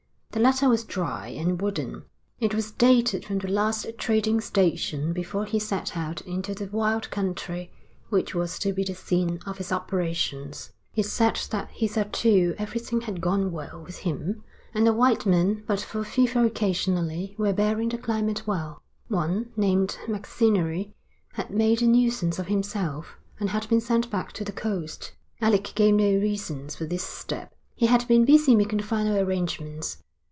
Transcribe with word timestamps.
The 0.33 0.39
letter 0.39 0.69
was 0.69 0.85
dry 0.85 1.27
and 1.27 1.61
wooden. 1.61 2.03
It 2.39 2.55
was 2.55 2.71
dated 2.71 3.25
from 3.25 3.39
the 3.39 3.49
last 3.49 3.85
trading 3.97 4.39
station 4.39 5.11
before 5.11 5.43
he 5.43 5.59
set 5.59 5.97
out 5.97 6.21
into 6.21 6.55
the 6.55 6.67
wild 6.71 7.11
country 7.11 7.69
which 8.07 8.33
was 8.33 8.57
to 8.59 8.71
be 8.71 8.85
the 8.85 8.93
scene 8.95 9.41
of 9.45 9.57
his 9.57 9.73
operations. 9.73 10.71
It 10.95 11.03
said 11.03 11.35
that 11.51 11.67
hitherto 11.71 12.55
everything 12.57 13.01
had 13.01 13.19
gone 13.19 13.51
well 13.51 13.83
with 13.83 13.97
him, 13.99 14.45
and 14.73 14.87
the 14.87 14.93
white 14.93 15.25
men, 15.25 15.65
but 15.67 15.81
for 15.81 16.01
fever 16.05 16.45
occasionally, 16.45 17.35
were 17.37 17.51
bearing 17.51 17.89
the 17.89 17.97
climate 17.97 18.47
well. 18.47 18.81
One, 19.09 19.49
named 19.57 19.99
Macinnery, 20.07 20.93
had 21.33 21.49
made 21.51 21.81
a 21.81 21.85
nuisance 21.87 22.39
of 22.39 22.47
himself, 22.47 23.17
and 23.37 23.49
had 23.49 23.67
been 23.67 23.81
sent 23.81 24.09
back 24.09 24.31
to 24.31 24.45
the 24.45 24.53
coast. 24.53 25.11
Alec 25.41 25.73
gave 25.75 25.95
no 25.95 26.05
reasons 26.05 26.73
for 26.73 26.85
this 26.85 27.03
step. 27.03 27.53
He 27.75 27.87
had 27.87 28.07
been 28.07 28.23
busy 28.23 28.55
making 28.55 28.77
the 28.77 28.85
final 28.85 29.17
arrangements. 29.17 30.01